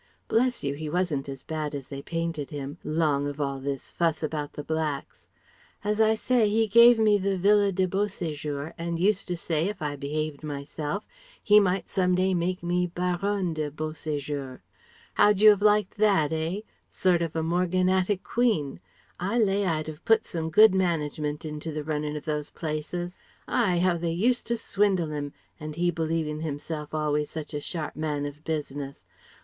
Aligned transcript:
Bless 0.27 0.63
you, 0.63 0.73
he 0.73 0.89
wasn't 0.89 1.29
as 1.29 1.43
bad 1.43 1.75
as 1.75 1.89
they 1.89 2.01
painted 2.01 2.49
him, 2.49 2.79
'long 2.83 3.27
of 3.27 3.39
all 3.39 3.59
this 3.59 3.91
fuss 3.91 4.23
about 4.23 4.53
the 4.53 4.63
blacks. 4.63 5.27
As 5.83 6.01
I 6.01 6.15
say, 6.15 6.49
he 6.49 6.65
gave 6.67 6.97
me 6.97 7.19
the 7.19 7.37
Villa 7.37 7.71
de 7.71 7.85
Beau 7.85 8.05
séjour, 8.07 8.73
and 8.79 8.97
used 8.97 9.27
to 9.27 9.37
say 9.37 9.67
if 9.69 9.79
I 9.79 9.95
behaved 9.95 10.43
myself 10.43 11.05
he 11.43 11.59
might 11.59 11.87
some 11.87 12.15
day 12.15 12.33
make 12.33 12.63
me 12.63 12.87
'Baronne 12.87 13.53
de 13.53 13.69
Beau 13.69 13.91
séjour.' 13.91 14.61
How'd 15.13 15.39
you 15.39 15.51
have 15.51 15.61
liked 15.61 15.97
that, 15.99 16.33
eh? 16.33 16.61
Sort 16.89 17.21
of 17.21 17.33
morganatic 17.35 18.23
Queen? 18.23 18.79
I 19.19 19.37
lay 19.37 19.67
I'd 19.67 19.85
have 19.85 20.03
put 20.03 20.25
some 20.25 20.49
good 20.49 20.73
management 20.73 21.45
into 21.45 21.71
the 21.71 21.83
runnin' 21.83 22.15
of 22.15 22.25
those 22.25 22.49
places. 22.49 23.17
Aïe! 23.47 23.77
How 23.81 23.97
they 23.97 24.11
used 24.13 24.47
to 24.47 24.57
swindle 24.57 25.11
'im, 25.11 25.31
and 25.59 25.75
he 25.75 25.91
believing 25.91 26.39
himself 26.39 26.91
always 26.95 27.29
such 27.29 27.53
a 27.53 27.59
sharp 27.61 27.95
man 27.95 28.25
of 28.25 28.43
business! 28.43 29.05